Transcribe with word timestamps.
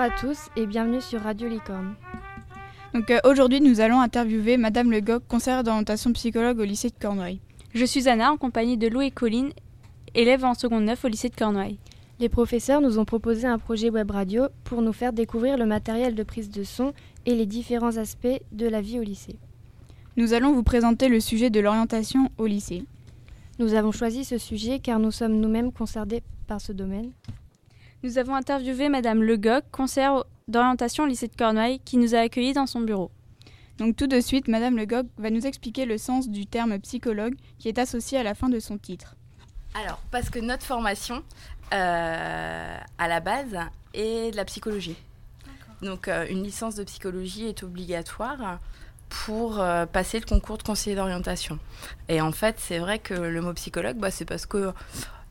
à 0.00 0.10
tous 0.10 0.50
et 0.56 0.66
bienvenue 0.66 1.00
sur 1.00 1.22
Radio 1.22 1.48
Licorne. 1.48 1.94
Donc 2.92 3.10
euh, 3.10 3.18
aujourd'hui, 3.24 3.62
nous 3.62 3.80
allons 3.80 3.98
interviewer 4.00 4.58
Madame 4.58 4.90
Le 4.90 5.00
Goc, 5.00 5.22
conseillère 5.26 5.64
d'orientation 5.64 6.12
psychologue 6.12 6.58
au 6.60 6.64
lycée 6.64 6.90
de 6.90 6.94
Cornouailles. 7.00 7.40
Je 7.74 7.84
suis 7.86 8.06
Anna 8.06 8.30
en 8.30 8.36
compagnie 8.36 8.76
de 8.76 8.88
Lou 8.88 9.00
et 9.00 9.10
Colline, 9.10 9.52
élèves 10.14 10.44
en 10.44 10.52
seconde 10.52 10.84
9 10.84 11.02
au 11.06 11.08
lycée 11.08 11.30
de 11.30 11.34
Cornouailles. 11.34 11.78
Les 12.20 12.28
professeurs 12.28 12.82
nous 12.82 12.98
ont 12.98 13.06
proposé 13.06 13.46
un 13.46 13.58
projet 13.58 13.88
web 13.88 14.10
radio 14.10 14.48
pour 14.64 14.82
nous 14.82 14.92
faire 14.92 15.14
découvrir 15.14 15.56
le 15.56 15.64
matériel 15.64 16.14
de 16.14 16.22
prise 16.22 16.50
de 16.50 16.62
son 16.62 16.92
et 17.24 17.34
les 17.34 17.46
différents 17.46 17.96
aspects 17.96 18.42
de 18.52 18.68
la 18.68 18.82
vie 18.82 19.00
au 19.00 19.02
lycée. 19.02 19.36
Nous 20.18 20.34
allons 20.34 20.52
vous 20.52 20.62
présenter 20.62 21.08
le 21.08 21.20
sujet 21.20 21.48
de 21.48 21.60
l'orientation 21.60 22.30
au 22.36 22.44
lycée. 22.44 22.84
Nous 23.58 23.72
avons 23.72 23.92
choisi 23.92 24.24
ce 24.24 24.36
sujet 24.36 24.78
car 24.78 24.98
nous 24.98 25.10
sommes 25.10 25.40
nous-mêmes 25.40 25.72
concernés 25.72 26.22
par 26.46 26.60
ce 26.60 26.72
domaine. 26.72 27.12
Nous 28.06 28.18
avons 28.18 28.36
interviewé 28.36 28.88
Madame 28.88 29.20
Le 29.20 29.36
Goc, 29.36 29.64
conseillère 29.72 30.22
d'orientation 30.46 31.02
au 31.02 31.06
lycée 31.08 31.26
de 31.26 31.34
Cornouailles, 31.34 31.80
qui 31.80 31.96
nous 31.96 32.14
a 32.14 32.18
accueillis 32.18 32.52
dans 32.52 32.66
son 32.66 32.80
bureau. 32.80 33.10
Donc 33.78 33.96
tout 33.96 34.06
de 34.06 34.20
suite, 34.20 34.46
Madame 34.46 34.76
Le 34.76 34.86
Goc 34.86 35.06
va 35.18 35.28
nous 35.28 35.44
expliquer 35.44 35.86
le 35.86 35.98
sens 35.98 36.28
du 36.28 36.46
terme 36.46 36.78
psychologue 36.78 37.34
qui 37.58 37.66
est 37.66 37.80
associé 37.80 38.16
à 38.16 38.22
la 38.22 38.36
fin 38.36 38.48
de 38.48 38.60
son 38.60 38.78
titre. 38.78 39.16
Alors, 39.74 40.00
parce 40.12 40.30
que 40.30 40.38
notre 40.38 40.62
formation, 40.62 41.24
euh, 41.74 42.78
à 42.96 43.08
la 43.08 43.18
base, 43.18 43.58
est 43.92 44.30
de 44.30 44.36
la 44.36 44.44
psychologie. 44.44 44.96
Donc, 45.82 46.06
euh, 46.06 46.28
une 46.30 46.44
licence 46.44 46.76
de 46.76 46.84
psychologie 46.84 47.48
est 47.48 47.64
obligatoire 47.64 48.60
pour 49.08 49.60
euh, 49.60 49.86
passer 49.86 50.18
le 50.18 50.26
concours 50.26 50.58
de 50.58 50.62
conseiller 50.62 50.96
d'orientation. 50.96 51.58
Et 52.08 52.20
en 52.20 52.32
fait, 52.32 52.56
c'est 52.58 52.78
vrai 52.78 52.98
que 52.98 53.14
le 53.14 53.40
mot 53.40 53.52
psychologue, 53.54 53.96
bah, 53.96 54.10
c'est 54.10 54.24
parce 54.24 54.46
que 54.46 54.72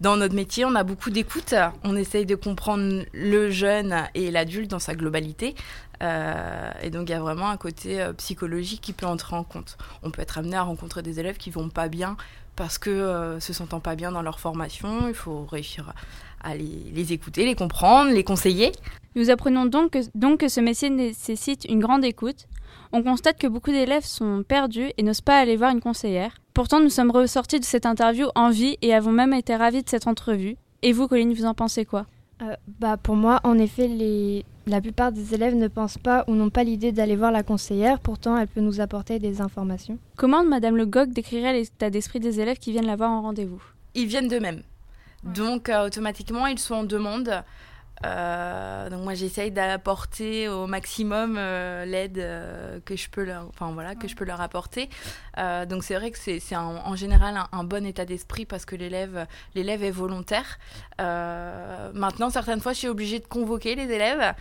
dans 0.00 0.16
notre 0.16 0.34
métier, 0.34 0.64
on 0.64 0.74
a 0.74 0.82
beaucoup 0.82 1.10
d'écoute. 1.10 1.54
On 1.84 1.96
essaye 1.96 2.26
de 2.26 2.34
comprendre 2.34 3.04
le 3.12 3.50
jeune 3.50 3.94
et 4.14 4.30
l'adulte 4.30 4.70
dans 4.70 4.78
sa 4.78 4.94
globalité. 4.94 5.54
Euh, 6.02 6.70
et 6.82 6.90
donc, 6.90 7.08
il 7.08 7.12
y 7.12 7.14
a 7.14 7.20
vraiment 7.20 7.50
un 7.50 7.56
côté 7.56 8.02
euh, 8.02 8.12
psychologique 8.14 8.80
qui 8.80 8.92
peut 8.92 9.06
entrer 9.06 9.36
en 9.36 9.44
compte. 9.44 9.76
On 10.02 10.10
peut 10.10 10.22
être 10.22 10.38
amené 10.38 10.56
à 10.56 10.62
rencontrer 10.62 11.02
des 11.02 11.20
élèves 11.20 11.36
qui 11.36 11.50
vont 11.50 11.68
pas 11.68 11.88
bien 11.88 12.16
parce 12.56 12.76
que 12.76 13.38
se 13.40 13.54
sentant 13.54 13.80
pas 13.80 13.96
bien 13.96 14.12
dans 14.12 14.20
leur 14.20 14.38
formation. 14.38 15.08
Il 15.08 15.14
faut 15.14 15.46
réussir 15.46 15.94
à 16.42 16.54
les, 16.54 17.12
écouter, 17.12 17.44
les 17.44 17.54
comprendre, 17.54 18.10
les 18.10 18.24
conseiller. 18.24 18.72
Nous 19.14 19.30
apprenons 19.30 19.66
donc 19.66 19.92
que 20.38 20.48
ce 20.48 20.60
métier 20.60 20.90
nécessite 20.90 21.64
une 21.68 21.80
grande 21.80 22.04
écoute. 22.04 22.46
On 22.92 23.02
constate 23.02 23.38
que 23.38 23.46
beaucoup 23.46 23.70
d'élèves 23.70 24.04
sont 24.04 24.44
perdus 24.46 24.90
et 24.96 25.02
n'osent 25.02 25.20
pas 25.20 25.38
aller 25.38 25.56
voir 25.56 25.70
une 25.70 25.80
conseillère. 25.80 26.34
Pourtant, 26.54 26.80
nous 26.80 26.90
sommes 26.90 27.10
ressortis 27.10 27.60
de 27.60 27.64
cette 27.64 27.86
interview 27.86 28.28
en 28.34 28.50
vie 28.50 28.76
et 28.82 28.92
avons 28.94 29.12
même 29.12 29.32
été 29.32 29.56
ravis 29.56 29.82
de 29.82 29.88
cette 29.88 30.06
entrevue. 30.06 30.56
Et 30.82 30.92
vous, 30.92 31.08
Colline, 31.08 31.32
vous 31.32 31.46
en 31.46 31.54
pensez 31.54 31.84
quoi? 31.84 32.06
Euh, 32.42 32.54
bah, 32.80 32.96
pour 32.96 33.14
moi, 33.14 33.40
en 33.44 33.56
effet, 33.56 33.86
les... 33.86 34.44
la 34.66 34.80
plupart 34.80 35.12
des 35.12 35.32
élèves 35.32 35.54
ne 35.54 35.68
pensent 35.68 35.98
pas 35.98 36.24
ou 36.26 36.34
n'ont 36.34 36.50
pas 36.50 36.64
l'idée 36.64 36.92
d'aller 36.92 37.16
voir 37.16 37.30
la 37.30 37.42
conseillère. 37.42 38.00
Pourtant, 38.00 38.36
elle 38.36 38.48
peut 38.48 38.60
nous 38.60 38.80
apporter 38.80 39.18
des 39.18 39.40
informations. 39.40 39.98
Comment 40.16 40.44
Madame 40.44 40.76
Le 40.76 40.84
Goc 40.84 41.10
décrirait 41.10 41.52
l'état 41.52 41.88
d'esprit 41.88 42.20
des 42.20 42.40
élèves 42.40 42.58
qui 42.58 42.72
viennent 42.72 42.86
la 42.86 42.96
voir 42.96 43.10
en 43.10 43.22
rendez-vous? 43.22 43.62
Ils 43.94 44.06
viennent 44.06 44.28
d'eux-mêmes. 44.28 44.62
Donc, 45.22 45.68
euh, 45.68 45.86
automatiquement, 45.86 46.46
ils 46.46 46.58
sont 46.58 46.74
en 46.74 46.84
demande. 46.84 47.44
Euh, 48.04 48.90
donc 48.90 49.02
moi 49.04 49.14
j'essaye 49.14 49.50
d'apporter 49.50 50.48
au 50.48 50.66
maximum 50.66 51.36
euh, 51.38 51.84
l'aide 51.84 52.18
euh, 52.18 52.80
que 52.84 52.96
je 52.96 53.08
peux 53.08 53.24
leur 53.24 53.46
enfin 53.48 53.70
voilà 53.72 53.94
que 53.94 54.08
je 54.08 54.16
peux 54.16 54.24
leur 54.24 54.40
apporter. 54.40 54.88
Donc 55.68 55.82
c'est 55.84 55.94
vrai 55.94 56.10
que 56.10 56.18
c'est 56.18 56.56
en 56.56 56.94
général 56.96 57.36
un, 57.36 57.48
un 57.52 57.64
bon 57.64 57.86
état 57.86 58.04
d'esprit 58.04 58.44
parce 58.44 58.64
que 58.64 58.76
l'élève 58.76 59.26
l'élève 59.54 59.82
est 59.82 59.90
volontaire. 59.90 60.58
Maintenant 60.98 62.30
certaines 62.30 62.60
fois 62.60 62.72
je 62.72 62.78
suis 62.78 62.88
obligée 62.88 63.18
de 63.18 63.26
convoquer 63.26 63.74
les 63.74 63.90
élèves 63.90 64.34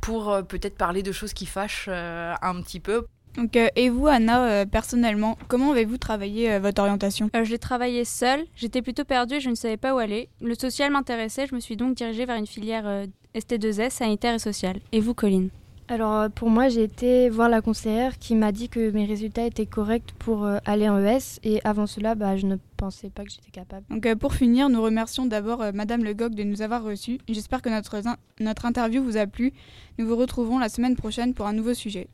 pour 0.00 0.36
peut-être 0.48 0.76
parler 0.76 1.02
de 1.02 1.12
choses 1.12 1.32
qui 1.32 1.46
fâchent 1.46 1.88
un 1.88 2.62
petit 2.62 2.80
peu 2.80 3.06
Donc, 3.38 3.56
euh, 3.56 3.68
et 3.76 3.88
vous, 3.88 4.08
Anna, 4.08 4.44
euh, 4.44 4.66
personnellement, 4.66 5.38
comment 5.46 5.70
avez-vous 5.70 5.96
travaillé 5.96 6.52
euh, 6.52 6.58
votre 6.58 6.82
orientation 6.82 7.30
Euh, 7.36 7.44
Je 7.44 7.50
l'ai 7.52 7.58
travaillé 7.58 8.04
seule, 8.04 8.44
j'étais 8.56 8.82
plutôt 8.82 9.04
perdue 9.04 9.36
et 9.36 9.40
je 9.40 9.48
ne 9.48 9.54
savais 9.54 9.76
pas 9.76 9.94
où 9.94 9.98
aller. 9.98 10.28
Le 10.40 10.54
social 10.54 10.90
m'intéressait, 10.90 11.46
je 11.46 11.54
me 11.54 11.60
suis 11.60 11.76
donc 11.76 11.94
dirigée 11.94 12.26
vers 12.26 12.36
une 12.36 12.48
filière 12.48 12.82
euh, 12.86 13.06
ST2S, 13.36 13.90
sanitaire 13.90 14.34
et 14.34 14.38
sociale. 14.40 14.80
Et 14.92 15.00
vous, 15.00 15.14
Colline? 15.14 15.50
Alors, 15.90 16.28
pour 16.30 16.50
moi, 16.50 16.68
j'ai 16.68 16.82
été 16.82 17.30
voir 17.30 17.48
la 17.48 17.62
conseillère 17.62 18.18
qui 18.18 18.34
m'a 18.34 18.52
dit 18.52 18.68
que 18.68 18.90
mes 18.90 19.06
résultats 19.06 19.46
étaient 19.46 19.64
corrects 19.64 20.12
pour 20.18 20.44
euh, 20.44 20.58
aller 20.66 20.86
en 20.88 20.98
ES. 21.02 21.38
Et 21.44 21.60
avant 21.64 21.86
cela, 21.86 22.14
bah, 22.14 22.36
je 22.36 22.44
ne 22.44 22.56
pensais 22.76 23.08
pas 23.08 23.24
que 23.24 23.30
j'étais 23.30 23.50
capable. 23.50 23.86
Donc 23.88 24.04
euh, 24.04 24.14
pour 24.14 24.34
finir, 24.34 24.68
nous 24.68 24.82
remercions 24.82 25.24
d'abord 25.24 25.62
euh, 25.62 25.70
Madame 25.72 26.04
Le 26.04 26.12
Goc 26.12 26.34
de 26.34 26.42
nous 26.42 26.60
avoir 26.60 26.82
reçus. 26.82 27.18
J'espère 27.28 27.62
que 27.62 27.70
notre, 27.70 27.96
notre 28.40 28.66
interview 28.66 29.02
vous 29.02 29.16
a 29.16 29.26
plu. 29.26 29.54
Nous 29.98 30.06
vous 30.06 30.16
retrouverons 30.16 30.58
la 30.58 30.68
semaine 30.68 30.94
prochaine 30.94 31.32
pour 31.32 31.46
un 31.46 31.54
nouveau 31.54 31.72
sujet. 31.72 32.08